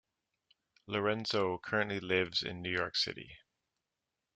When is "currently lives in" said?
1.59-2.63